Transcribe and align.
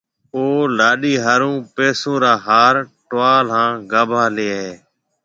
او 0.35 0.43
لاڏَي 0.77 1.13
ھارو 1.25 1.51
پيسون 1.75 2.15
را 2.23 2.33
ھار، 2.45 2.75
ٽوال 3.09 3.45
ھان 3.55 3.71
گاڀا 3.91 4.23
ليائيَ 4.35 4.59
ھيَََ 4.63 4.73